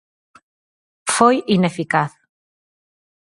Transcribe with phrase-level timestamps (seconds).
[1.15, 2.11] Foi ineficaz.